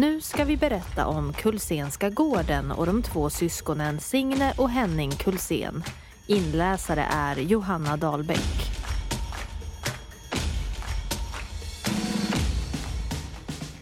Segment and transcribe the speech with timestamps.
[0.00, 5.82] Nu ska vi berätta om Kulsenska gården och de två syskonen Signe och Henning Kulsen.
[6.26, 8.72] Inläsare är Johanna Dahlbäck.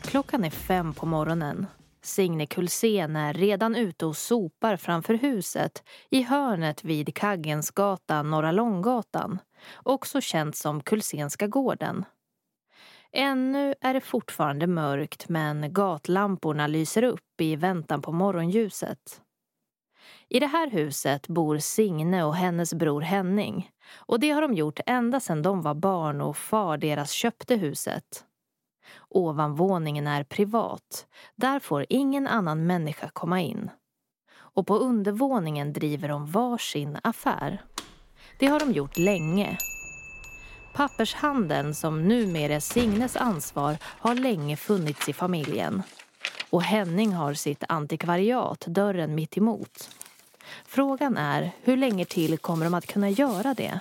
[0.02, 1.66] Klockan är fem på morgonen.
[2.02, 9.38] Signe Kulsen är redan ute och sopar framför huset i hörnet vid Kaggensgatan, Norra Långgatan,
[9.82, 12.04] också känt som Kulsenska gården.
[13.12, 19.22] Ännu är det fortfarande mörkt men gatlamporna lyser upp i väntan på morgonljuset.
[20.28, 24.80] I det här huset bor Signe och hennes bror Henning och det har de gjort
[24.86, 28.24] ända sedan de var barn och far deras köpte huset.
[29.08, 31.06] Ovanvåningen är privat.
[31.36, 33.70] Där får ingen annan människa komma in.
[34.36, 37.62] Och på undervåningen driver de varsin affär.
[38.38, 39.58] Det har de gjort länge.
[40.72, 45.82] Pappershandeln, som numera är Signes ansvar, har länge funnits i familjen.
[46.50, 49.90] Och Henning har sitt antikvariat, dörren mitt emot.
[50.64, 53.80] Frågan är, hur länge till kommer de att kunna göra det?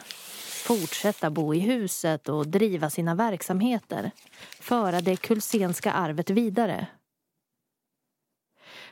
[0.67, 4.11] fortsätta bo i huset och driva sina verksamheter,
[4.59, 6.87] föra det kulsenska arvet vidare.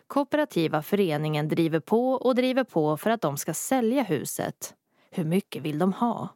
[0.08, 4.74] Kooperativa föreningen driver på och driver på för att de ska sälja huset.
[5.12, 6.30] Hur mycket vill de ha?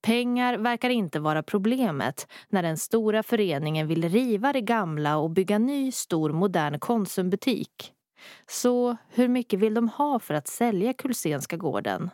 [0.00, 5.58] Pengar verkar inte vara problemet när den stora föreningen vill riva det gamla och bygga
[5.58, 7.92] ny stor modern Konsumbutik.
[8.46, 12.10] Så hur mycket vill de ha för att sälja Kulsenska gården?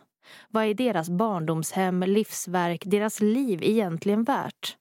[0.49, 4.77] Vad är deras barndomshem, livsverk, deras liv egentligen värt?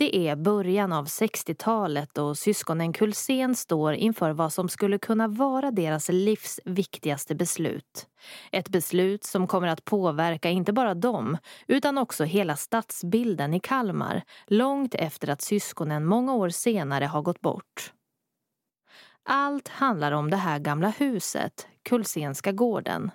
[0.00, 5.70] Det är början av 60-talet och syskonen Kulsen står inför vad som skulle kunna vara
[5.70, 8.06] deras livs viktigaste beslut.
[8.52, 14.22] Ett beslut som kommer att påverka inte bara dem, utan också hela stadsbilden i Kalmar
[14.46, 17.92] långt efter att syskonen många år senare har gått bort.
[19.32, 23.10] Allt handlar om det här gamla huset, Kulsenska gården.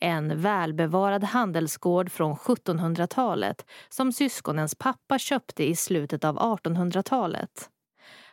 [0.00, 7.70] En välbevarad handelsgård från 1700-talet som syskonens pappa köpte i slutet av 1800-talet.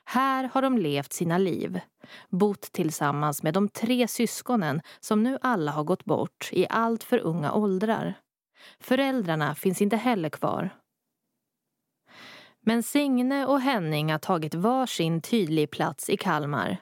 [0.05, 1.79] Här har de levt sina liv,
[2.29, 7.19] bott tillsammans med de tre syskonen som nu alla har gått bort i allt för
[7.19, 8.13] unga åldrar.
[8.79, 10.69] Föräldrarna finns inte heller kvar.
[12.67, 16.77] Men Signe och Henning har tagit var sin tydlig plats i Kalmar.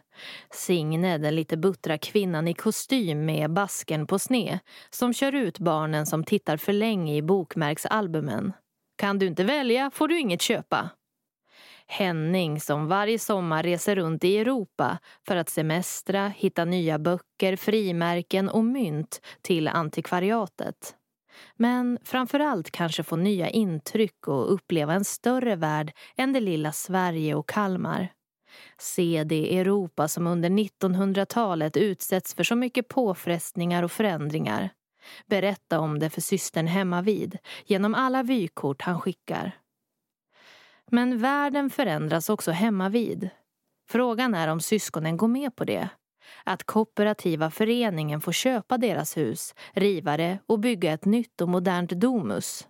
[0.52, 6.06] Signe, den lite buttra kvinnan i kostym med basken på sne som kör ut barnen
[6.06, 8.54] som tittar för länge i bokmärksalbumen.
[8.96, 10.90] Kan du inte välja får du inget köpa.
[11.88, 18.50] Henning som varje sommar reser runt i Europa för att semestra, hitta nya böcker, frimärken
[18.50, 20.96] och mynt till antikvariatet.
[21.56, 27.36] Men framförallt kanske få nya intryck och uppleva en större värld än det lilla Sverige
[27.36, 28.14] och Kalmar.
[28.78, 34.70] Se det Europa som under 1900-talet utsätts för så mycket påfrestningar och förändringar.
[35.26, 39.52] Berätta om det för systern hemma vid genom alla vykort han skickar.
[40.92, 43.30] Men världen förändras också hemma vid.
[43.90, 45.90] Frågan är om syskonen går med på det
[46.44, 51.90] att kooperativa föreningen får köpa deras hus, riva det och bygga ett nytt och modernt
[51.90, 52.68] Domus.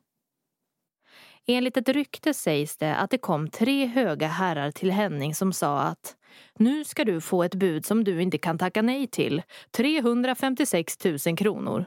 [1.47, 5.79] Enligt ett rykte sägs det att det kom tre höga herrar till Henning som sa
[5.79, 6.15] att
[6.59, 9.41] nu ska du få ett bud som du inte kan tacka nej till,
[9.71, 11.85] 356 000 kronor.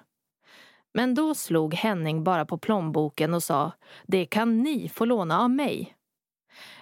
[0.94, 3.72] Men då slog Henning bara på plånboken och sa,
[4.06, 5.96] det kan ni få låna av mig.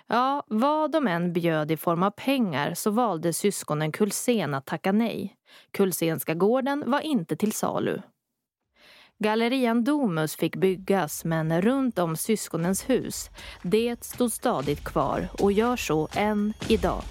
[0.07, 4.93] Ja, vad de än bjöd i form av pengar så valde syskonen Kulsen att tacka
[4.93, 5.37] nej.
[5.71, 8.03] Kulsenska gården var inte till salu.
[9.19, 13.31] Gallerian Domus fick byggas men runt om syskonens hus,
[13.63, 17.03] det stod stadigt kvar och gör så än idag.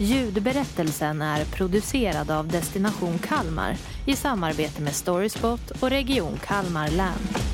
[0.00, 3.76] Ljudberättelsen är producerad av Destination Kalmar
[4.06, 7.47] i samarbete med Storyspot och Region Kalmar län.